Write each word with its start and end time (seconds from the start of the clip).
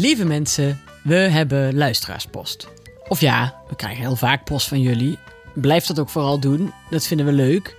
Lieve 0.00 0.24
mensen, 0.24 0.80
we 1.02 1.14
hebben 1.14 1.76
luisteraarspost. 1.76 2.68
Of 3.08 3.20
ja, 3.20 3.62
we 3.68 3.76
krijgen 3.76 4.00
heel 4.00 4.16
vaak 4.16 4.44
post 4.44 4.68
van 4.68 4.80
jullie. 4.80 5.18
Blijf 5.54 5.86
dat 5.86 5.98
ook 5.98 6.08
vooral 6.08 6.38
doen. 6.40 6.72
Dat 6.90 7.06
vinden 7.06 7.26
we 7.26 7.32
leuk. 7.32 7.76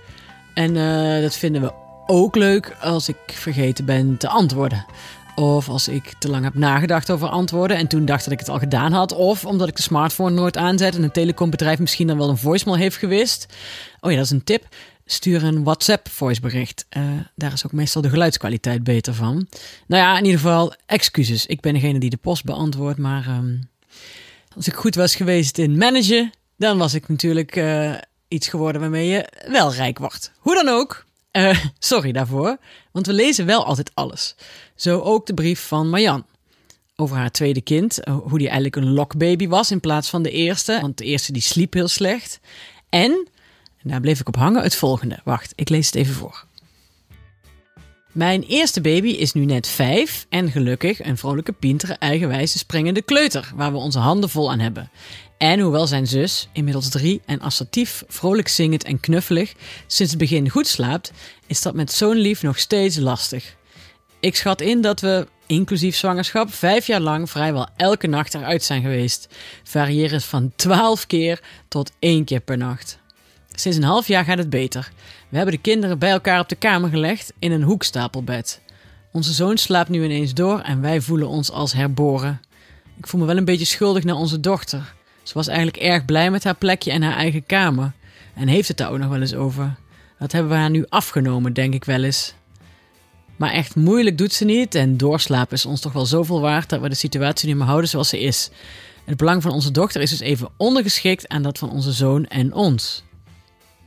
En 0.54 0.76
eh, 0.76 1.22
dat 1.22 1.36
vinden 1.36 1.62
we 1.62 1.72
ook 2.06 2.36
leuk 2.36 2.76
als 2.80 3.08
ik 3.08 3.16
vergeten 3.26 3.84
ben 3.84 4.16
te 4.16 4.28
antwoorden. 4.28 4.84
Of 5.34 5.68
als 5.68 5.88
ik 5.88 6.14
te 6.18 6.28
lang 6.28 6.44
heb 6.44 6.54
nagedacht 6.54 7.10
over 7.10 7.28
antwoorden 7.28 7.76
en 7.76 7.86
toen 7.86 8.04
dacht 8.04 8.24
dat 8.24 8.32
ik 8.32 8.38
het 8.38 8.48
al 8.48 8.58
gedaan 8.58 8.92
had. 8.92 9.12
Of 9.14 9.44
omdat 9.44 9.68
ik 9.68 9.76
de 9.76 9.82
smartphone 9.82 10.34
nooit 10.34 10.56
aanzet 10.56 10.96
en 10.96 11.02
een 11.02 11.10
telecombedrijf 11.10 11.78
misschien 11.78 12.06
dan 12.06 12.18
wel 12.18 12.28
een 12.28 12.36
voicemail 12.36 12.78
heeft 12.78 12.96
gewist. 12.96 13.46
Oh 14.00 14.10
ja, 14.10 14.16
dat 14.16 14.26
is 14.26 14.32
een 14.32 14.44
tip. 14.44 14.66
Stuur 15.04 15.44
een 15.44 15.64
WhatsApp 15.64 16.08
voicebericht. 16.08 16.86
Uh, 16.96 17.04
daar 17.34 17.52
is 17.52 17.66
ook 17.66 17.72
meestal 17.72 18.02
de 18.02 18.08
geluidskwaliteit 18.08 18.84
beter 18.84 19.14
van. 19.14 19.48
Nou 19.86 20.02
ja, 20.02 20.18
in 20.18 20.24
ieder 20.24 20.40
geval 20.40 20.74
excuses. 20.86 21.46
Ik 21.46 21.60
ben 21.60 21.72
degene 21.74 21.98
die 21.98 22.10
de 22.10 22.16
post 22.16 22.44
beantwoordt, 22.44 22.98
maar 22.98 23.26
um, 23.26 23.68
als 24.56 24.66
ik 24.66 24.74
goed 24.74 24.94
was 24.94 25.14
geweest 25.14 25.58
in 25.58 25.76
managen, 25.76 26.32
dan 26.56 26.78
was 26.78 26.94
ik 26.94 27.08
natuurlijk 27.08 27.56
uh, 27.56 27.94
iets 28.28 28.48
geworden 28.48 28.80
waarmee 28.80 29.08
je 29.08 29.28
wel 29.48 29.74
rijk 29.74 29.98
wordt. 29.98 30.32
Hoe 30.38 30.54
dan 30.54 30.68
ook. 30.68 31.04
Uh, 31.32 31.58
sorry 31.78 32.12
daarvoor, 32.12 32.56
want 32.92 33.06
we 33.06 33.12
lezen 33.12 33.46
wel 33.46 33.64
altijd 33.64 33.90
alles. 33.94 34.34
Zo 34.74 35.00
ook 35.00 35.26
de 35.26 35.34
brief 35.34 35.60
van 35.60 35.90
Marjan. 35.90 36.26
Over 36.96 37.16
haar 37.16 37.30
tweede 37.30 37.60
kind, 37.60 38.00
hoe 38.04 38.38
die 38.38 38.48
eigenlijk 38.48 38.76
een 38.76 38.92
lokbaby 38.92 39.48
was 39.48 39.70
in 39.70 39.80
plaats 39.80 40.10
van 40.10 40.22
de 40.22 40.30
eerste. 40.30 40.78
Want 40.80 40.98
de 40.98 41.04
eerste 41.04 41.32
die 41.32 41.42
sliep 41.42 41.72
heel 41.72 41.88
slecht. 41.88 42.40
En 42.88 43.28
daar 43.82 44.00
bleef 44.00 44.20
ik 44.20 44.28
op 44.28 44.36
hangen 44.36 44.62
het 44.62 44.74
volgende. 44.74 45.18
Wacht, 45.24 45.52
ik 45.54 45.68
lees 45.68 45.86
het 45.86 45.94
even 45.94 46.14
voor. 46.14 46.44
Mijn 48.12 48.42
eerste 48.42 48.80
baby 48.80 49.08
is 49.08 49.32
nu 49.32 49.44
net 49.44 49.68
vijf 49.68 50.26
en 50.28 50.50
gelukkig 50.50 51.04
een 51.04 51.18
vrolijke, 51.18 51.52
pintere, 51.52 51.92
eigenwijze, 51.92 52.58
springende 52.58 53.02
kleuter, 53.02 53.52
waar 53.54 53.72
we 53.72 53.78
onze 53.78 53.98
handen 53.98 54.30
vol 54.30 54.50
aan 54.50 54.58
hebben. 54.58 54.90
En 55.38 55.60
hoewel 55.60 55.86
zijn 55.86 56.06
zus, 56.06 56.48
inmiddels 56.52 56.88
drie 56.88 57.20
en 57.26 57.40
assertief, 57.40 58.04
vrolijk 58.08 58.48
zingend 58.48 58.84
en 58.84 59.00
knuffelig, 59.00 59.52
sinds 59.86 60.12
het 60.12 60.20
begin 60.20 60.48
goed 60.48 60.66
slaapt, 60.66 61.12
is 61.46 61.62
dat 61.62 61.74
met 61.74 61.92
zo'n 61.92 62.16
lief 62.16 62.42
nog 62.42 62.58
steeds 62.58 62.96
lastig. 62.96 63.56
Ik 64.20 64.36
schat 64.36 64.60
in 64.60 64.80
dat 64.80 65.00
we, 65.00 65.26
inclusief 65.46 65.96
zwangerschap, 65.96 66.52
vijf 66.52 66.86
jaar 66.86 67.00
lang 67.00 67.30
vrijwel 67.30 67.68
elke 67.76 68.06
nacht 68.06 68.34
eruit 68.34 68.62
zijn 68.62 68.82
geweest. 68.82 69.28
Variërend 69.62 70.24
van 70.24 70.52
twaalf 70.56 71.06
keer 71.06 71.40
tot 71.68 71.92
één 71.98 72.24
keer 72.24 72.40
per 72.40 72.58
nacht. 72.58 72.98
Sinds 73.54 73.76
een 73.76 73.84
half 73.84 74.06
jaar 74.06 74.24
gaat 74.24 74.38
het 74.38 74.50
beter. 74.50 74.92
We 75.28 75.36
hebben 75.36 75.54
de 75.54 75.60
kinderen 75.60 75.98
bij 75.98 76.10
elkaar 76.10 76.40
op 76.40 76.48
de 76.48 76.54
kamer 76.54 76.90
gelegd 76.90 77.32
in 77.38 77.52
een 77.52 77.62
hoekstapelbed. 77.62 78.60
Onze 79.12 79.32
zoon 79.32 79.58
slaapt 79.58 79.88
nu 79.88 80.04
ineens 80.04 80.34
door 80.34 80.60
en 80.60 80.80
wij 80.80 81.00
voelen 81.00 81.28
ons 81.28 81.50
als 81.50 81.72
herboren. 81.72 82.40
Ik 82.98 83.06
voel 83.06 83.20
me 83.20 83.26
wel 83.26 83.36
een 83.36 83.44
beetje 83.44 83.64
schuldig 83.64 84.04
naar 84.04 84.16
onze 84.16 84.40
dochter. 84.40 84.94
Ze 85.22 85.34
was 85.34 85.46
eigenlijk 85.46 85.76
erg 85.76 86.04
blij 86.04 86.30
met 86.30 86.44
haar 86.44 86.54
plekje 86.54 86.90
en 86.90 87.02
haar 87.02 87.16
eigen 87.16 87.46
kamer. 87.46 87.92
En 88.34 88.48
heeft 88.48 88.68
het 88.68 88.76
daar 88.76 88.90
ook 88.90 88.98
nog 88.98 89.08
wel 89.08 89.20
eens 89.20 89.34
over. 89.34 89.74
Dat 90.18 90.32
hebben 90.32 90.52
we 90.52 90.58
haar 90.58 90.70
nu 90.70 90.84
afgenomen, 90.88 91.52
denk 91.52 91.74
ik 91.74 91.84
wel 91.84 92.02
eens. 92.02 92.34
Maar 93.36 93.50
echt 93.50 93.74
moeilijk 93.74 94.18
doet 94.18 94.32
ze 94.32 94.44
niet 94.44 94.74
en 94.74 94.96
doorslapen 94.96 95.56
is 95.56 95.66
ons 95.66 95.80
toch 95.80 95.92
wel 95.92 96.06
zoveel 96.06 96.40
waard 96.40 96.68
dat 96.68 96.80
we 96.80 96.88
de 96.88 96.94
situatie 96.94 97.48
nu 97.48 97.54
maar 97.54 97.66
houden 97.66 97.88
zoals 97.88 98.08
ze 98.08 98.20
is. 98.20 98.50
Het 99.04 99.16
belang 99.16 99.42
van 99.42 99.52
onze 99.52 99.70
dochter 99.70 100.00
is 100.00 100.10
dus 100.10 100.20
even 100.20 100.48
ondergeschikt 100.56 101.28
aan 101.28 101.42
dat 101.42 101.58
van 101.58 101.70
onze 101.70 101.92
zoon 101.92 102.26
en 102.26 102.54
ons. 102.54 103.02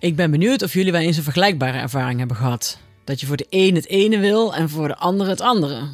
Ik 0.06 0.16
ben 0.16 0.32
benieuwd 0.32 0.62
of 0.62 0.74
jullie 0.74 0.92
wel 0.92 1.02
eens 1.02 1.18
een 1.18 1.24
vergelijkbare 1.24 1.78
ervaring 1.78 2.20
hebben 2.20 2.38
gehad. 2.38 2.78
Dat 3.04 3.20
je 3.20 3.26
voor 3.26 3.38
de 3.38 3.46
een 3.50 3.76
het 3.76 3.88
ene 3.88 4.20
wil 4.20 4.56
en 4.56 4.70
voor 4.70 4.88
de 4.88 4.96
ander 4.96 5.28
het 5.28 5.42
andere. 5.42 5.88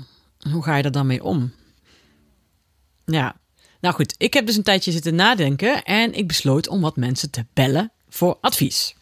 Hoe 0.51 0.63
ga 0.63 0.75
je 0.75 0.83
er 0.83 0.91
dan 0.91 1.07
mee 1.07 1.23
om? 1.23 1.53
Ja, 3.05 3.35
nou 3.81 3.95
goed, 3.95 4.15
ik 4.17 4.33
heb 4.33 4.45
dus 4.45 4.55
een 4.55 4.63
tijdje 4.63 4.91
zitten 4.91 5.15
nadenken 5.15 5.83
en 5.83 6.13
ik 6.13 6.27
besloot 6.27 6.67
om 6.67 6.81
wat 6.81 6.95
mensen 6.95 7.31
te 7.31 7.45
bellen 7.53 7.91
voor 8.09 8.37
advies. 8.41 8.95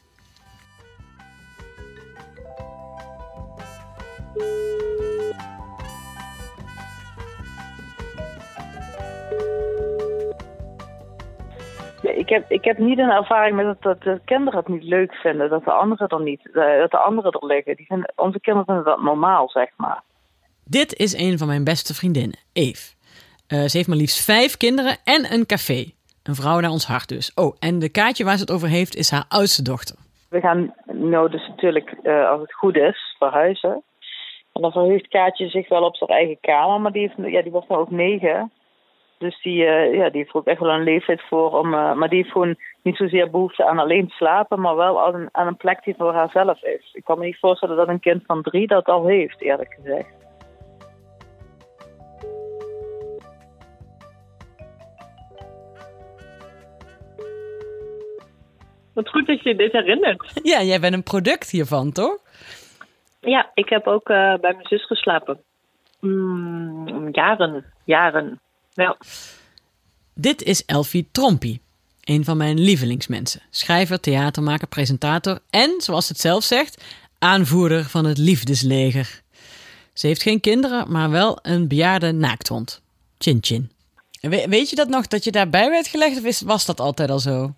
Ik 12.29 12.35
heb, 12.35 12.51
ik 12.51 12.63
heb 12.63 12.77
niet 12.77 12.97
een 12.97 13.09
ervaring 13.09 13.55
met 13.55 13.65
dat, 13.65 13.81
dat 13.81 14.01
de 14.01 14.21
kinderen 14.25 14.59
het 14.59 14.67
niet 14.67 14.83
leuk 14.83 15.13
vinden, 15.13 15.49
dat 15.49 15.63
de 15.63 15.71
anderen 15.71 16.07
er 16.07 16.21
niet, 16.21 16.51
eh, 16.53 16.79
dat 16.79 16.91
de 16.91 16.97
anderen 16.97 17.31
er 17.31 17.45
liggen. 17.45 17.75
Die 17.75 17.85
vinden, 17.85 18.13
onze 18.15 18.39
kinderen 18.39 18.65
vinden 18.65 18.83
dat 18.83 19.01
normaal, 19.01 19.49
zeg 19.49 19.69
maar. 19.77 20.03
Dit 20.65 20.93
is 20.93 21.17
een 21.17 21.37
van 21.37 21.47
mijn 21.47 21.63
beste 21.63 21.93
vriendinnen, 21.93 22.39
Eve. 22.53 22.95
Uh, 23.47 23.63
ze 23.63 23.77
heeft 23.77 23.87
maar 23.87 23.97
liefst 23.97 24.25
vijf 24.25 24.57
kinderen 24.57 24.97
en 25.03 25.33
een 25.33 25.45
café. 25.45 25.91
Een 26.23 26.35
vrouw 26.35 26.59
naar 26.59 26.69
ons 26.69 26.85
hart 26.85 27.07
dus. 27.07 27.33
Oh, 27.33 27.55
en 27.59 27.79
de 27.79 27.89
kaartje 27.91 28.23
waar 28.23 28.35
ze 28.35 28.41
het 28.41 28.51
over 28.51 28.67
heeft 28.67 28.95
is 28.95 29.11
haar 29.11 29.25
oudste 29.27 29.63
dochter. 29.63 29.95
We 30.29 30.39
gaan 30.39 30.73
nou 30.85 31.29
dus 31.29 31.47
natuurlijk, 31.47 31.95
uh, 32.03 32.29
als 32.29 32.41
het 32.41 32.53
goed 32.53 32.75
is, 32.75 33.15
verhuizen. 33.17 33.83
En 34.53 34.61
dan 34.61 34.71
verheugt 34.71 35.07
Kaatje 35.07 35.49
zich 35.49 35.69
wel 35.69 35.83
op 35.83 35.95
zijn 35.95 36.09
eigen 36.09 36.37
kamer, 36.41 36.81
maar 36.81 36.91
die, 36.91 37.01
heeft, 37.01 37.31
ja, 37.31 37.41
die 37.41 37.51
wordt 37.51 37.67
dan 37.67 37.77
ook 37.77 37.91
negen. 37.91 38.51
Dus 39.19 39.41
die, 39.41 39.63
uh, 39.63 39.93
ja, 39.93 40.09
die 40.09 40.21
heeft 40.21 40.33
ook 40.33 40.45
echt 40.45 40.59
wel 40.59 40.69
een 40.69 40.83
leeftijd 40.83 41.21
voor. 41.21 41.59
Om, 41.59 41.73
uh, 41.73 41.93
maar 41.93 42.09
die 42.09 42.17
heeft 42.17 42.31
gewoon 42.31 42.55
niet 42.81 42.95
zozeer 42.95 43.29
behoefte 43.29 43.65
aan 43.65 43.79
alleen 43.79 44.09
slapen, 44.09 44.61
maar 44.61 44.75
wel 44.75 45.05
aan 45.05 45.15
een, 45.15 45.29
aan 45.31 45.47
een 45.47 45.57
plek 45.57 45.83
die 45.83 45.95
voor 45.97 46.13
haarzelf 46.13 46.63
is. 46.63 46.89
Ik 46.93 47.03
kan 47.03 47.19
me 47.19 47.25
niet 47.25 47.39
voorstellen 47.39 47.77
dat 47.77 47.87
een 47.87 47.99
kind 47.99 48.23
van 48.25 48.41
drie 48.41 48.67
dat 48.67 48.85
al 48.85 49.07
heeft, 49.07 49.41
eerlijk 49.41 49.73
gezegd. 49.73 50.17
Wat 58.93 59.09
goed 59.09 59.27
dat 59.27 59.43
je 59.43 59.55
dit 59.55 59.71
herinnert. 59.71 60.31
Ja, 60.43 60.61
jij 60.61 60.79
bent 60.79 60.93
een 60.93 61.03
product 61.03 61.49
hiervan, 61.49 61.91
toch? 61.91 62.17
Ja, 63.19 63.51
ik 63.53 63.69
heb 63.69 63.87
ook 63.87 64.09
uh, 64.09 64.35
bij 64.35 64.53
mijn 64.53 64.67
zus 64.67 64.85
geslapen. 64.85 65.43
Mm, 65.99 67.09
jaren, 67.11 67.65
jaren. 67.85 68.39
Ja. 68.73 68.97
Dit 70.13 70.43
is 70.43 70.65
Elfie 70.65 71.07
Trompi, 71.11 71.59
een 72.03 72.23
van 72.23 72.37
mijn 72.37 72.59
lievelingsmensen. 72.59 73.41
Schrijver, 73.49 73.99
theatermaker, 73.99 74.67
presentator 74.67 75.39
en, 75.49 75.81
zoals 75.81 76.09
het 76.09 76.19
zelf 76.19 76.43
zegt, 76.43 76.83
aanvoerder 77.19 77.83
van 77.83 78.05
het 78.05 78.17
liefdesleger. 78.17 79.21
Ze 79.93 80.07
heeft 80.07 80.21
geen 80.21 80.39
kinderen, 80.39 80.91
maar 80.91 81.09
wel 81.09 81.39
een 81.41 81.67
bejaarde 81.67 82.11
naakthond. 82.11 82.81
Chin 83.17 83.37
Chin. 83.41 83.71
weet 84.49 84.69
je 84.69 84.75
dat 84.75 84.87
nog, 84.87 85.07
dat 85.07 85.23
je 85.23 85.31
daarbij 85.31 85.69
werd 85.69 85.87
gelegd 85.87 86.25
of 86.25 86.39
was 86.39 86.65
dat 86.65 86.79
altijd 86.79 87.09
al 87.09 87.19
zo? 87.19 87.53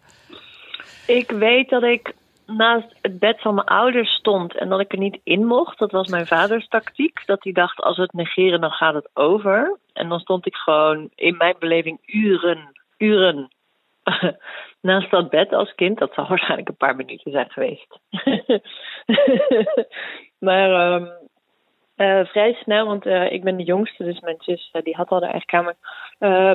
Ik 1.06 1.32
weet 1.32 1.70
dat 1.70 1.84
ik 1.84 2.14
naast 2.53 2.95
het 3.01 3.19
bed 3.19 3.41
van 3.41 3.56
mijn 3.56 3.67
ouders 3.67 4.09
stond 4.09 4.56
en 4.56 4.69
dat 4.69 4.79
ik 4.79 4.91
er 4.91 4.97
niet 4.97 5.19
in 5.23 5.45
mocht. 5.45 5.79
Dat 5.79 5.91
was 5.91 6.07
mijn 6.07 6.28
vaders 6.28 6.67
tactiek. 6.67 7.25
Dat 7.25 7.44
hij 7.44 7.53
dacht, 7.53 7.79
als 7.79 7.97
we 7.97 8.01
het 8.01 8.13
negeren, 8.13 8.62
dan 8.62 8.72
gaat 8.72 8.94
het 8.94 9.09
over. 9.13 9.79
En 9.94 10.09
dan 10.09 10.19
stond 10.19 10.45
ik 10.45 10.56
gewoon 10.56 11.09
in 11.16 11.38
mijn 11.38 11.56
beleving 11.59 12.00
uren, 12.06 12.72
uren 12.97 13.47
naast 14.81 15.12
dat 15.12 15.29
bed 15.29 15.53
als 15.53 15.75
kind. 15.75 16.00
Dat 16.00 16.13
zou 16.13 16.28
waarschijnlijk 16.28 16.69
een 16.69 16.75
paar 16.75 16.95
minuten 16.95 17.31
zijn 17.31 17.50
geweest. 17.50 18.00
maar 20.47 20.94
um, 20.94 21.09
uh, 22.01 22.25
vrij 22.25 22.53
snel, 22.53 22.85
want 22.85 23.06
uh, 23.06 23.31
ik 23.31 23.44
ben 23.44 23.57
de 23.57 23.63
jongste, 23.63 24.03
dus 24.03 24.19
mijn 24.19 24.35
zus 24.39 24.69
uh, 24.73 24.81
die 24.81 24.95
had 24.95 25.09
al 25.09 25.19
de 25.19 25.25
eigen 25.25 25.45
kamer. 25.45 25.75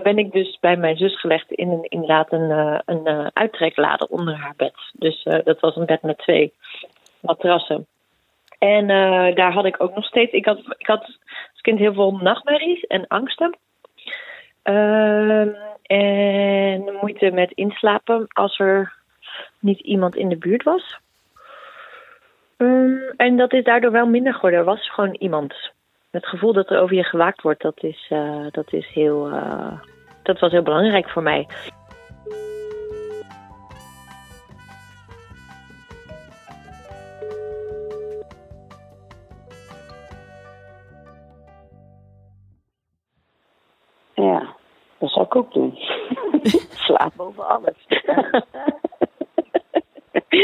ben 0.03 0.19
ik 0.19 0.33
dus 0.33 0.59
bij 0.61 0.77
mijn 0.77 0.97
zus 0.97 1.21
gelegd 1.21 1.51
in 1.51 1.71
een, 1.71 1.83
inderdaad 1.83 2.33
een, 2.33 2.81
een 2.85 3.31
uittreklader 3.33 4.07
onder 4.07 4.35
haar 4.35 4.55
bed. 4.57 4.75
Dus 4.93 5.23
dat 5.45 5.61
was 5.61 5.77
een 5.77 5.87
bed 5.87 6.03
met 6.03 6.19
twee 6.19 6.53
matrassen. 7.21 7.87
En 8.59 8.87
daar 9.35 9.53
had 9.53 9.65
ik 9.65 9.83
ook 9.83 9.95
nog 9.95 10.05
steeds. 10.05 10.33
Ik 10.33 10.45
had, 10.45 10.59
ik 10.79 10.87
had 10.87 11.01
als 11.53 11.61
kind 11.61 11.79
heel 11.79 11.93
veel 11.93 12.13
nachtmerries 12.13 12.83
en 12.87 13.07
angsten. 13.07 13.57
Ehm, 14.63 15.49
en 15.83 16.99
moeite 17.01 17.31
met 17.31 17.53
inslapen 17.53 18.27
als 18.29 18.59
er 18.59 18.93
niet 19.61 19.81
iemand 19.81 20.17
in 20.17 20.29
de 20.29 20.37
buurt 20.37 20.63
was. 20.63 20.99
Um, 22.57 22.99
en 23.17 23.37
dat 23.37 23.53
is 23.53 23.65
daardoor 23.65 23.91
wel 23.91 24.07
minder 24.07 24.35
geworden. 24.35 24.59
Er 24.59 24.65
was 24.65 24.91
gewoon 24.91 25.15
iemand. 25.15 25.55
Het 26.11 26.27
gevoel 26.27 26.53
dat 26.53 26.71
er 26.71 26.81
over 26.81 26.97
je 26.97 27.05
gewaakt 27.05 27.43
wordt, 27.43 27.63
dat 27.63 27.83
is, 27.83 28.07
uh, 28.13 28.47
dat 28.51 28.73
is 28.73 28.89
heel. 28.93 29.29
Uh, 29.31 29.81
dat 30.23 30.39
was 30.39 30.53
heel 30.53 30.63
belangrijk 30.63 31.11
voor 31.11 31.23
mij. 31.23 31.47
Ja, 44.15 44.55
dat 44.99 45.11
zou 45.11 45.25
ik 45.25 45.37
ook 45.37 45.53
doen. 45.53 45.79
Slaap 46.87 47.13
boven 47.17 47.49
alles. 47.49 47.87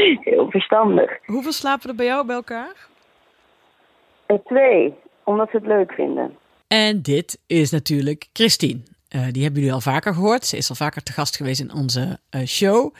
Heel 0.25 0.50
verstandig. 0.50 1.19
Hoeveel 1.25 1.52
slapen 1.52 1.88
er 1.88 1.94
bij 1.94 2.06
jou 2.06 2.26
bij 2.26 2.37
elkaar? 2.37 2.88
Uh, 4.26 4.38
twee, 4.44 4.94
omdat 5.25 5.50
ze 5.50 5.56
het 5.56 5.66
leuk 5.66 5.93
vinden. 5.93 6.37
En 6.69 7.02
dit 7.02 7.38
is 7.46 7.70
natuurlijk 7.70 8.28
Christine. 8.32 8.81
Uh, 9.16 9.26
die 9.31 9.43
hebben 9.43 9.60
jullie 9.60 9.75
al 9.75 9.81
vaker 9.81 10.14
gehoord. 10.14 10.44
Ze 10.44 10.56
is 10.56 10.69
al 10.69 10.75
vaker 10.75 11.02
te 11.02 11.12
gast 11.12 11.37
geweest 11.37 11.60
in 11.60 11.75
onze 11.75 12.19
uh, 12.31 12.43
show. 12.46 12.94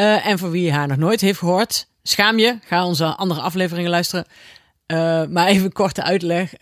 Uh, 0.00 0.26
en 0.26 0.38
voor 0.38 0.50
wie 0.50 0.72
haar 0.72 0.88
nog 0.88 0.96
nooit 0.96 1.20
heeft 1.20 1.38
gehoord, 1.38 1.88
schaam 2.02 2.38
je. 2.38 2.58
Ga 2.62 2.86
onze 2.86 3.04
andere 3.04 3.40
afleveringen 3.40 3.90
luisteren. 3.90 4.26
maar 5.32 5.46
even 5.46 5.72
korte 5.72 6.02
uitleg. 6.02 6.52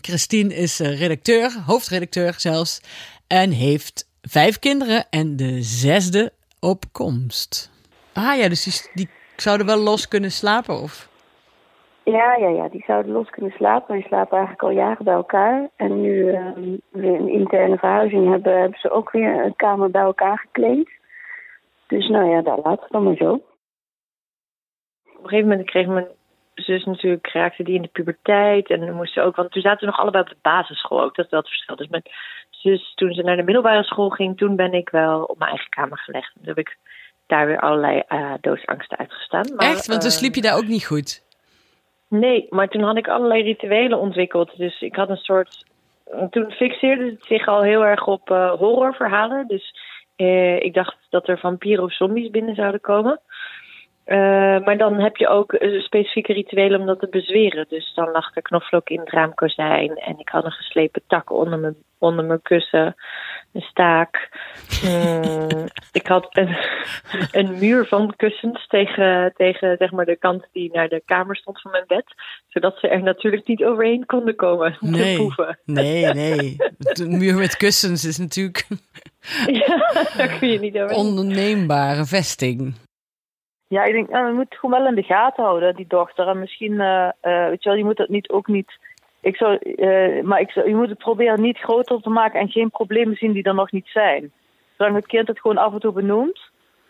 Christine 0.00 0.54
is 0.54 0.78
redacteur, 0.78 1.62
hoofdredacteur 1.66 2.34
zelfs. 2.36 2.80
En 3.26 3.50
heeft 3.50 4.10
vijf 4.22 4.58
kinderen 4.58 5.06
en 5.10 5.36
de 5.36 5.62
zesde 5.62 6.32
op 6.60 6.84
komst. 6.92 7.69
Ah 8.12 8.36
ja, 8.36 8.48
dus 8.48 8.64
die, 8.64 9.06
die 9.06 9.08
zouden 9.36 9.66
wel 9.66 9.78
los 9.78 10.08
kunnen 10.08 10.30
slapen 10.30 10.74
of... 10.74 11.08
Ja, 12.04 12.36
ja, 12.36 12.48
ja, 12.48 12.68
die 12.68 12.84
zouden 12.86 13.12
los 13.12 13.30
kunnen 13.30 13.52
slapen. 13.52 13.94
Die 13.94 14.06
slapen 14.06 14.38
eigenlijk 14.38 14.62
al 14.62 14.70
jaren 14.70 15.04
bij 15.04 15.14
elkaar. 15.14 15.68
En 15.76 16.00
nu 16.00 16.10
uh, 16.10 16.46
we 16.88 17.06
een 17.06 17.28
interne 17.28 17.78
verhuizing 17.78 18.30
hebben, 18.30 18.60
hebben 18.60 18.78
ze 18.78 18.90
ook 18.90 19.10
weer 19.10 19.44
een 19.44 19.56
kamer 19.56 19.90
bij 19.90 20.02
elkaar 20.02 20.38
gekleed. 20.38 20.90
Dus 21.86 22.08
nou 22.08 22.30
ja, 22.30 22.42
daar 22.42 22.58
laten 22.58 22.84
we 22.84 22.88
dan 22.90 23.02
maar 23.04 23.16
zo. 23.16 23.32
Op 23.32 23.42
een 25.22 25.28
gegeven 25.28 25.48
moment 25.48 25.70
kreeg 25.70 25.86
mijn 25.86 26.06
zus 26.54 26.84
natuurlijk, 26.84 27.32
raakte 27.32 27.62
die 27.62 27.74
in 27.74 27.82
de 27.82 27.88
puberteit. 27.88 28.70
En 28.70 28.80
dan 28.80 28.94
moest 28.94 29.12
ze 29.12 29.20
ook, 29.20 29.36
want 29.36 29.50
toen 29.50 29.62
zaten 29.62 29.80
we 29.80 29.86
nog 29.86 30.00
allebei 30.00 30.22
op 30.22 30.28
de 30.28 30.36
basisschool 30.42 31.02
ook. 31.02 31.14
Dat 31.14 31.24
is 31.24 31.30
wel 31.30 31.40
het 31.40 31.48
verschil. 31.48 31.76
Dus 31.76 31.88
mijn 31.88 32.02
zus, 32.50 32.92
toen 32.94 33.12
ze 33.12 33.22
naar 33.22 33.36
de 33.36 33.42
middelbare 33.42 33.84
school 33.84 34.10
ging, 34.10 34.36
toen 34.36 34.56
ben 34.56 34.72
ik 34.72 34.88
wel 34.88 35.22
op 35.22 35.38
mijn 35.38 35.50
eigen 35.50 35.70
kamer 35.70 35.98
gelegd. 35.98 36.32
Toen 36.34 36.46
heb 36.46 36.58
ik 36.58 36.76
daar 37.30 37.46
weer 37.46 37.60
allerlei 37.60 38.02
uh, 38.08 38.32
doodsangsten 38.40 38.98
uitgestaan. 38.98 39.54
Maar, 39.56 39.70
Echt? 39.70 39.86
Want 39.86 40.02
dan 40.02 40.10
sliep 40.10 40.34
je 40.34 40.40
daar 40.40 40.56
ook 40.56 40.66
niet 40.66 40.86
goed? 40.86 41.22
Nee, 42.08 42.46
maar 42.50 42.68
toen 42.68 42.82
had 42.82 42.96
ik 42.96 43.08
allerlei 43.08 43.42
rituelen 43.42 43.98
ontwikkeld. 43.98 44.56
Dus 44.56 44.80
ik 44.80 44.96
had 44.96 45.08
een 45.08 45.16
soort. 45.16 45.64
Toen 46.30 46.50
fixeerde 46.50 47.04
het 47.04 47.24
zich 47.24 47.46
al 47.46 47.62
heel 47.62 47.84
erg 47.84 48.06
op 48.06 48.30
uh, 48.30 48.52
horrorverhalen. 48.52 49.46
Dus 49.46 49.74
uh, 50.16 50.62
ik 50.62 50.74
dacht 50.74 50.96
dat 51.10 51.28
er 51.28 51.38
vampieren 51.38 51.84
of 51.84 51.94
zombies 51.94 52.30
binnen 52.30 52.54
zouden 52.54 52.80
komen. 52.80 53.20
Uh, 54.10 54.16
maar 54.64 54.78
dan 54.78 55.00
heb 55.00 55.16
je 55.16 55.28
ook 55.28 55.56
specifieke 55.78 56.32
rituelen 56.32 56.80
om 56.80 56.86
dat 56.86 57.00
te 57.00 57.08
bezweren. 57.10 57.66
Dus 57.68 57.92
dan 57.94 58.10
lag 58.10 58.36
er 58.36 58.42
knoflook 58.42 58.88
in 58.88 59.00
het 59.00 59.10
raamkozijn. 59.10 59.96
En 59.96 60.18
ik 60.18 60.28
had 60.28 60.44
een 60.44 60.50
geslepen 60.50 61.02
tak 61.06 61.32
onder 61.32 61.58
mijn, 61.58 61.76
onder 61.98 62.24
mijn 62.24 62.42
kussen 62.42 62.96
een 63.52 63.60
staak. 63.60 64.28
Mm, 64.84 65.68
ik 66.00 66.06
had 66.06 66.28
een, 66.30 66.56
een, 67.40 67.58
muur 67.58 67.86
van 67.86 68.16
kussens 68.16 68.66
tegen, 68.66 69.32
tegen 69.36 69.76
zeg 69.78 69.90
maar, 69.90 70.04
de 70.04 70.16
kant 70.16 70.46
die 70.52 70.72
naar 70.72 70.88
de 70.88 71.02
kamer 71.04 71.36
stond 71.36 71.60
van 71.60 71.70
mijn 71.70 71.84
bed. 71.86 72.04
Zodat 72.48 72.78
ze 72.78 72.88
er 72.88 73.02
natuurlijk 73.02 73.46
niet 73.46 73.64
overheen 73.64 74.06
konden 74.06 74.36
komen. 74.36 74.76
Nee, 74.80 75.16
te 75.16 75.56
nee, 75.64 76.04
nee. 76.24 76.56
Een 76.78 77.18
muur 77.18 77.34
met 77.34 77.56
kussens 77.56 78.04
is 78.04 78.18
natuurlijk. 78.18 78.66
ja, 79.46 80.02
daar 80.16 80.38
kun 80.38 80.48
je 80.48 80.58
niet 80.58 80.78
overheen. 80.78 81.18
Onneembare 81.18 82.04
vesting. 82.04 82.88
Ja, 83.70 83.84
ik 83.84 83.92
denk, 83.92 84.08
nou, 84.08 84.26
we 84.26 84.32
moeten 84.32 84.58
gewoon 84.58 84.78
wel 84.78 84.88
in 84.88 84.94
de 84.94 85.02
gaten 85.02 85.44
houden, 85.44 85.76
die 85.76 85.86
dochter. 85.88 86.28
En 86.28 86.38
misschien, 86.38 86.72
uh, 86.72 87.08
uh, 87.22 87.48
weet 87.48 87.62
je 87.62 87.68
wel, 87.68 87.78
je 87.78 87.84
moet 87.84 87.98
het 87.98 88.08
niet 88.08 88.28
ook 88.28 88.46
niet 88.46 88.78
ik 89.20 89.36
zou, 89.36 89.58
uh, 89.62 90.22
maar 90.22 90.40
ik 90.40 90.50
zou, 90.50 90.68
je 90.68 90.74
moet 90.74 90.88
het 90.88 90.98
proberen 90.98 91.40
niet 91.40 91.58
groter 91.58 92.02
te 92.02 92.08
maken 92.08 92.40
en 92.40 92.48
geen 92.48 92.70
problemen 92.70 93.16
zien 93.16 93.32
die 93.32 93.42
er 93.42 93.54
nog 93.54 93.72
niet 93.72 93.86
zijn. 93.86 94.32
Zolang 94.76 94.96
het 94.96 95.06
kind 95.06 95.28
het 95.28 95.40
gewoon 95.40 95.56
af 95.56 95.72
en 95.72 95.80
toe 95.80 95.92
benoemt. 95.92 96.40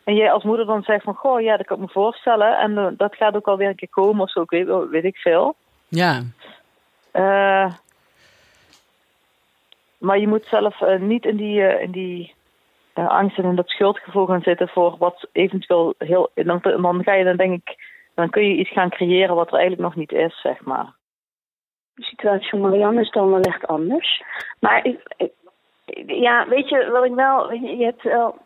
En 0.04 0.14
jij 0.14 0.32
als 0.32 0.44
moeder 0.44 0.66
dan 0.66 0.82
zegt 0.82 1.04
van, 1.04 1.14
goh, 1.14 1.40
ja, 1.40 1.56
dat 1.56 1.66
kan 1.66 1.76
ik 1.76 1.82
me 1.82 1.88
voorstellen. 1.88 2.58
En 2.58 2.94
dat 2.96 3.16
gaat 3.16 3.34
ook 3.34 3.46
alweer 3.46 3.68
een 3.68 3.74
keer 3.74 3.88
komen 3.88 4.22
of 4.22 4.30
zo, 4.30 4.42
ik 4.42 4.50
weet, 4.50 4.88
weet 4.90 5.04
ik 5.04 5.16
veel. 5.16 5.54
Ja. 5.88 6.22
Maar 9.98 10.18
je 10.18 10.28
moet 10.28 10.44
zelf 10.44 10.80
niet 10.98 11.24
in 11.24 11.36
die, 11.36 11.80
in 11.80 11.90
die 11.90 12.34
angst 12.94 13.38
en 13.38 13.56
dat 13.56 13.68
schuldgevoel 13.68 14.26
gaan 14.26 14.42
zitten 14.42 14.68
voor 14.68 14.96
wat 14.98 15.28
eventueel 15.32 15.94
heel... 15.98 16.30
Dan, 16.34 16.60
dan 16.62 17.02
ga 17.02 17.14
je 17.14 17.24
dan 17.24 17.36
denk 17.36 17.52
ik, 17.52 17.76
dan 18.14 18.30
kun 18.30 18.48
je 18.48 18.56
iets 18.56 18.72
gaan 18.72 18.90
creëren 18.90 19.34
wat 19.34 19.46
er 19.46 19.58
eigenlijk 19.58 19.82
nog 19.82 19.96
niet 19.96 20.12
is, 20.12 20.40
zeg 20.40 20.64
maar 20.64 20.98
de 22.00 22.06
situatie 22.06 22.48
van 22.48 22.60
Marianne 22.60 23.00
is 23.00 23.10
dan 23.10 23.30
wel 23.30 23.40
echt 23.40 23.66
anders. 23.66 24.22
Maar 24.60 24.84
ik, 24.84 25.00
ja, 26.06 26.48
weet 26.48 26.68
je 26.68 26.90
wat 26.90 27.04
ik 27.04 27.14
wel. 27.14 27.52
Je 27.52 27.84
hebt 27.84 28.02
wel. 28.02 28.38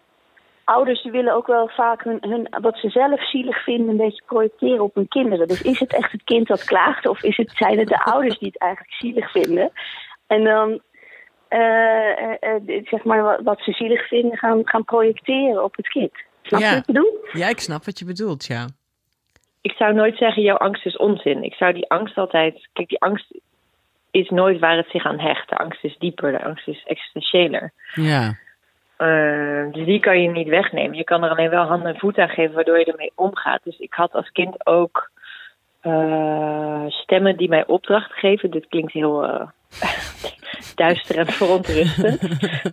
Ouders 0.64 1.02
die 1.02 1.12
willen 1.12 1.35
ook 1.35 1.46
wel 1.46 1.69
vaak 1.69 2.05
hun, 2.05 2.19
hun, 2.20 2.49
wat 2.61 2.76
ze 2.76 2.88
zelf 2.88 3.29
zielig 3.29 3.64
vinden 3.64 3.88
een 3.88 3.96
beetje 3.96 4.23
projecteren 4.26 4.85
op 4.85 4.94
hun 4.94 5.08
kinderen. 5.08 5.49
Dus 5.49 5.62
is 5.62 5.79
het 5.81 5.94
echt 5.94 6.12
het 6.12 6.25
kind 6.25 6.46
dat 6.46 6.64
klaagt 6.64 7.06
of 7.06 7.23
is 7.23 7.37
het, 7.37 7.50
zijn 7.55 7.79
het 7.79 7.88
de 7.88 8.05
ouders 8.05 8.38
die 8.38 8.49
het 8.49 8.61
eigenlijk 8.61 8.93
zielig 8.93 9.31
vinden? 9.31 9.73
En 10.26 10.44
dan 10.44 10.81
zeg 12.85 13.05
maar 13.05 13.23
wat, 13.23 13.41
wat, 13.43 13.61
ze 13.61 13.73
zielig 13.73 14.09
vinden 14.09 14.39
gaan, 14.39 14.61
gaan 14.65 14.85
projecteren 14.85 15.65
op 15.65 15.77
het 15.77 15.89
kind. 15.89 16.12
Snap 16.43 16.61
je 16.61 16.67
wat 16.67 16.77
ik 16.77 16.87
bedoel? 16.87 17.19
Ja, 17.33 17.49
ik 17.49 17.61
snap 17.61 17.85
wat 17.85 17.99
je 17.99 18.05
bedoelt, 18.05 18.45
ja 18.45 18.67
ik 19.65 19.73
zou 19.73 19.95
nooit 19.95 20.17
zeggen, 20.17 20.43
jouw 20.43 20.56
angst 20.56 20.87
is 20.87 20.97
onzin. 20.97 21.43
Ik 21.43 21.55
zou 21.55 21.73
die 21.73 21.91
angst 21.91 22.17
altijd. 22.17 22.69
Kijk, 22.73 22.89
die 22.89 23.01
angst 23.01 23.27
is 24.11 24.29
nooit 24.29 24.59
waar 24.61 24.77
het 24.77 24.89
zich 24.91 25.05
aan 25.05 25.19
hecht. 25.19 25.49
De 25.49 25.56
angst 25.56 25.85
is 25.85 25.97
dieper, 25.99 26.33
de 26.33 26.45
angst 26.45 26.69
is 26.69 26.85
existentiëler. 26.87 27.73
Ja. 27.95 28.37
Uh, 28.99 29.73
dus 29.73 29.85
die 29.85 30.01
kan 30.01 30.23
je 30.23 30.29
niet 30.29 30.49
wegnemen. 30.49 30.97
Je 30.97 31.05
kan 31.05 31.25
er 31.25 31.31
alleen 31.31 31.51
wel 31.51 31.65
hand 31.65 31.85
en 31.85 31.99
voet 31.99 32.19
aan 32.19 32.29
geven 32.29 32.55
waardoor 32.55 32.79
je 32.79 32.85
ermee 32.85 33.12
omgaat. 33.15 33.61
Dus 33.65 33.79
ik 33.79 33.95
had 33.95 34.12
als 34.12 34.31
kind 34.31 34.67
ook 34.67 35.11
uh, 35.86 36.84
stemmen 36.86 37.36
die 37.36 37.48
mij 37.48 37.66
opdracht 37.66 38.12
geven. 38.12 38.50
Dit 38.50 38.66
klinkt 38.69 38.92
heel 38.92 39.25
uh, 39.25 39.46
duister 40.75 41.19
en 41.19 41.26
verontrustend. 41.26 42.20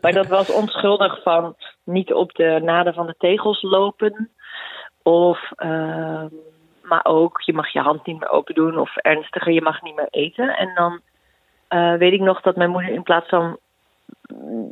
maar 0.01 0.11
dat 0.11 0.27
was 0.27 0.51
onschuldig 0.53 1.21
van 1.23 1.55
niet 1.83 2.13
op 2.13 2.33
de 2.33 2.59
naden 2.63 2.93
van 2.93 3.05
de 3.05 3.15
tegels 3.17 3.61
lopen. 3.61 4.29
Of 5.03 5.51
ehm, 5.55 6.27
maar 6.83 7.05
ook 7.05 7.41
je 7.41 7.53
mag 7.53 7.73
je 7.73 7.79
hand 7.79 8.05
niet 8.05 8.19
meer 8.19 8.29
open 8.29 8.55
doen 8.55 8.77
of 8.77 8.95
ernstiger, 8.95 9.51
je 9.51 9.61
mag 9.61 9.81
niet 9.81 9.95
meer 9.95 10.07
eten. 10.09 10.57
En 10.57 10.71
dan 10.75 10.99
uh, 11.69 11.97
weet 11.97 12.13
ik 12.13 12.19
nog 12.19 12.41
dat 12.41 12.55
mijn 12.55 12.69
moeder 12.69 12.91
in 12.91 13.03
plaats 13.03 13.29
van 13.29 13.57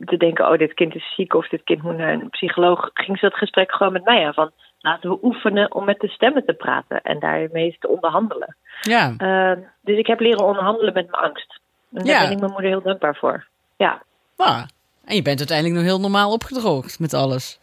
te 0.06 0.18
denken, 0.18 0.51
oh 0.51 0.57
dit 0.57 0.74
kind 0.74 0.95
is 0.95 1.13
ziek 1.15 1.33
of 1.33 1.47
dit 1.47 1.63
kind 1.63 1.81
moet 1.81 1.97
naar 1.97 2.13
een 2.13 2.30
psycholoog, 2.30 2.89
ging 2.94 3.18
ze 3.18 3.30
dat 3.30 3.38
gesprek 3.38 3.71
gewoon 3.71 3.94
met 3.94 4.03
mij 4.03 4.25
aan 4.25 4.33
van 4.33 4.51
laten 4.80 5.10
we 5.10 5.20
oefenen 5.22 5.74
om 5.74 5.86
met 5.86 6.00
de 6.00 6.08
stemmen 6.08 6.46
te 6.46 6.54
praten 6.54 7.01
en 7.01 7.20
daarmee 7.20 7.77
te 7.80 7.88
onderhandelen. 7.88 8.56
Ja. 8.82 9.13
Uh, 9.18 9.63
dus 9.82 9.98
ik 9.98 10.08
heb 10.08 10.20
leren 10.20 10.46
onderhandelen 10.46 10.94
met 10.94 11.12
mijn 11.12 11.24
angst. 11.24 11.60
En 11.94 12.06
daar 12.06 12.22
ben 12.22 12.32
ik 12.32 12.39
mijn 12.39 12.51
moeder 12.51 12.70
heel 12.70 12.82
dankbaar 12.82 13.15
voor. 13.15 13.48
Ja. 13.77 14.01
Ah, 14.38 14.63
en 15.06 15.15
je 15.15 15.22
bent 15.22 15.39
uiteindelijk 15.39 15.77
nog 15.77 15.88
heel 15.88 16.00
normaal 16.00 16.32
opgedroogd 16.32 17.00
met 17.00 17.13
alles. 17.13 17.60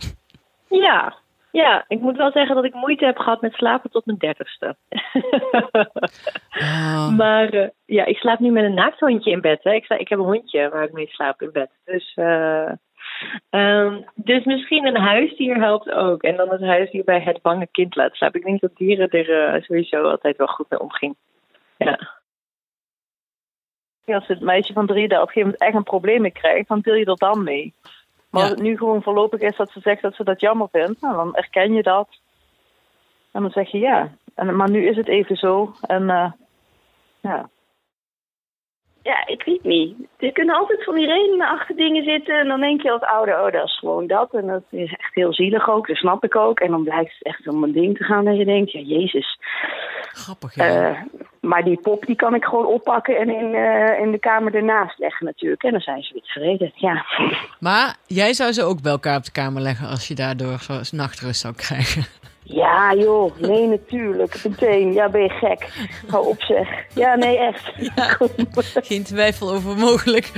Ja, 0.69 1.15
ja, 1.57 1.85
ik 1.89 2.01
moet 2.01 2.17
wel 2.17 2.31
zeggen 2.31 2.55
dat 2.55 2.65
ik 2.65 2.75
moeite 2.75 3.05
heb 3.05 3.19
gehad 3.19 3.41
met 3.41 3.53
slapen 3.53 3.91
tot 3.91 4.07
mijn 4.07 4.19
dertigste. 4.19 4.77
oh. 6.51 7.17
Maar 7.23 7.55
uh, 7.55 7.69
ja, 7.85 8.05
ik 8.05 8.17
slaap 8.17 8.39
nu 8.39 8.51
met 8.51 8.65
een 8.65 8.75
naakthondje 8.75 9.31
in 9.31 9.41
bed. 9.41 9.63
Hè. 9.63 9.73
Ik, 9.73 9.89
ik 9.89 10.09
heb 10.09 10.19
een 10.19 10.25
hondje 10.25 10.69
waar 10.69 10.85
ik 10.85 10.93
mee 10.93 11.07
slaap 11.07 11.43
in 11.43 11.53
bed. 11.53 11.71
Dus, 11.85 12.17
uh, 12.17 12.71
um, 13.51 14.05
dus 14.15 14.45
misschien 14.45 14.87
een 14.87 14.97
huisdier 15.01 15.57
helpt 15.57 15.91
ook. 15.91 16.23
En 16.23 16.37
dan 16.37 16.51
het 16.51 16.61
huisdier 16.61 17.05
bij 17.05 17.21
het 17.21 17.43
bange 17.43 17.69
kind 17.71 17.97
laten 17.97 18.17
slapen. 18.17 18.41
Ik 18.41 18.47
denk 18.47 18.61
dat 18.61 18.77
dieren 18.77 19.09
er 19.09 19.55
uh, 19.55 19.63
sowieso 19.63 20.03
altijd 20.03 20.37
wel 20.37 20.47
goed 20.47 20.71
mee 20.71 20.81
omgingen. 20.81 21.17
Ja. 21.77 22.15
Als 24.05 24.27
het 24.27 24.41
meisje 24.41 24.73
van 24.73 24.87
drie 24.87 25.09
daar 25.09 25.23
op 25.23 25.27
een 25.27 25.33
gegeven 25.33 25.51
moment 25.51 25.63
echt 25.63 25.75
een 25.75 25.91
probleem 25.91 26.21
mee 26.21 26.31
krijgt, 26.31 26.69
dan 26.69 26.81
deel 26.81 26.95
je 26.95 27.05
er 27.05 27.17
dan 27.17 27.43
mee. 27.45 27.75
Maar 28.31 28.43
als 28.43 28.51
het 28.51 28.63
nu 28.63 28.77
gewoon 28.77 29.03
voorlopig 29.03 29.41
is 29.41 29.57
dat 29.57 29.71
ze 29.71 29.81
zegt 29.81 30.03
dat 30.03 30.15
ze 30.15 30.25
dat 30.25 30.41
jammer 30.41 30.69
vindt, 30.73 31.01
nou, 31.01 31.17
dan 31.17 31.35
erken 31.35 31.73
je 31.73 31.83
dat. 31.83 32.09
En 33.33 33.43
dan 33.43 33.51
zeg 33.51 33.71
je 33.71 33.79
ja. 33.79 34.11
En, 34.35 34.57
maar 34.57 34.71
nu 34.71 34.87
is 34.89 34.97
het 34.97 35.09
even 35.09 35.37
zo. 35.37 35.73
En 35.81 36.03
uh, 36.03 36.33
ja. 37.21 37.49
Ja, 39.07 39.27
ik 39.27 39.43
weet 39.45 39.65
niet. 39.65 39.95
Er 40.19 40.33
kunnen 40.33 40.55
altijd 40.55 40.85
van 40.85 40.95
die 40.95 41.07
redenen 41.07 41.49
achter 41.49 41.77
dingen 41.77 42.05
zitten. 42.05 42.39
En 42.39 42.49
dan 42.49 42.61
denk 42.61 42.83
je 42.83 42.91
als 42.91 43.03
ouder, 43.03 43.35
oh, 43.35 43.53
dat 43.53 43.65
is 43.65 43.79
gewoon 43.79 44.07
dat. 44.07 44.35
En 44.35 44.47
dat 44.47 44.63
is 44.71 44.95
echt 44.99 45.15
heel 45.15 45.35
zielig 45.35 45.69
ook. 45.69 45.87
Dat 45.87 45.97
snap 45.97 46.25
ik 46.25 46.37
ook. 46.37 46.61
En 46.61 46.71
dan 46.71 46.85
blijkt 46.85 47.13
het 47.19 47.23
echt 47.23 47.49
om 47.49 47.63
een 47.63 47.73
ding 47.73 47.97
te 47.97 48.05
gaan 48.05 48.25
dat 48.25 48.37
je 48.37 48.45
denkt, 48.45 48.73
ja, 48.73 48.81
jezus. 48.81 49.39
Grappig, 50.13 50.55
ja. 50.55 50.91
Uh, 50.91 51.01
maar 51.41 51.65
die 51.65 51.81
pop 51.81 52.07
die 52.07 52.17
kan 52.17 52.35
ik 52.35 52.45
gewoon 52.45 52.67
oppakken 52.67 53.17
en 53.17 53.29
in, 53.29 53.55
uh, 53.55 54.01
in 54.01 54.11
de 54.11 54.19
kamer 54.19 54.55
ernaast 54.55 54.99
leggen 54.99 55.27
natuurlijk. 55.27 55.63
En 55.63 55.71
dan 55.71 55.81
zijn 55.81 56.03
ze 56.03 56.13
weer 56.13 56.23
tevreden, 56.23 56.73
ja. 56.75 57.05
Maar 57.61 57.97
jij 58.07 58.33
zou 58.33 58.53
ze 58.53 58.63
ook 58.63 58.83
bij 58.83 58.93
elkaar 58.93 59.17
op 59.17 59.25
de 59.25 59.33
kamer 59.33 59.63
leggen 59.63 59.89
als 59.89 60.09
je 60.09 60.15
daardoor 60.15 60.59
zo 60.59 60.97
nachtrust 60.97 61.41
zou 61.41 61.55
krijgen. 61.55 62.05
Ja, 62.49 62.95
joh. 62.95 63.39
Nee, 63.39 63.67
natuurlijk. 63.67 64.45
Meteen. 64.49 64.93
Ja, 64.93 65.09
ben 65.09 65.23
je 65.23 65.29
gek. 65.29 65.89
Hou 66.07 66.27
op, 66.27 66.43
zeg. 66.43 66.69
Ja, 66.95 67.15
nee, 67.15 67.39
echt. 67.39 67.73
Ja, 67.97 68.19
geen 68.83 69.03
twijfel 69.03 69.53
over 69.53 69.77
mogelijk. 69.77 70.33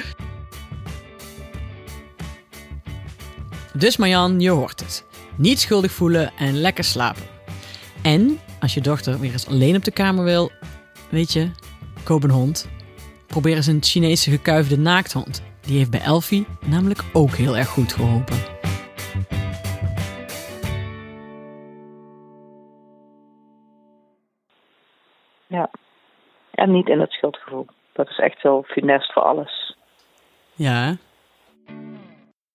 Dus 3.73 3.97
Marjan, 3.97 4.41
je 4.41 4.51
hoort 4.51 4.81
het. 4.81 5.05
Niet 5.37 5.61
schuldig 5.61 5.93
voelen 5.93 6.33
en 6.39 6.61
lekker 6.61 6.85
slapen. 6.85 7.23
En 8.03 8.41
als 8.61 8.75
je 8.75 8.81
dochter 8.81 9.19
weer 9.19 9.33
eens 9.33 9.49
alleen 9.49 9.77
op 9.77 9.85
de 9.85 9.91
kamer 9.91 10.25
wil, 10.25 10.51
weet 11.11 11.33
je, 11.33 11.51
koop 12.03 12.23
een 12.23 12.31
hond. 12.31 12.69
Probeer 13.27 13.57
eens 13.57 13.67
een 13.67 13.83
Chinese 13.83 14.31
gekuifde 14.31 14.79
naakthond. 14.79 15.43
Die 15.61 15.79
heeft 15.79 15.91
bij 15.91 16.01
Elfie 16.01 16.47
namelijk 16.67 17.05
ook 17.13 17.35
heel 17.35 17.57
erg 17.57 17.69
goed 17.69 17.93
geholpen. 17.93 18.58
Ja. 25.49 25.71
En 26.51 26.71
niet 26.71 26.89
in 26.89 27.01
het 27.01 27.11
schuldgevoel. 27.11 27.67
Dat 27.93 28.09
is 28.09 28.19
echt 28.19 28.43
wel 28.43 28.63
funest 28.63 29.13
voor 29.13 29.23
alles. 29.23 29.77
Ja. 30.55 30.97